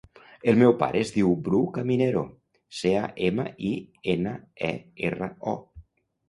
[0.51, 2.23] El meu pare es diu Bru Caminero:
[2.79, 3.75] ce, a, ema, i,
[4.15, 4.33] ena,
[4.71, 4.73] e,
[5.11, 5.57] erra, o.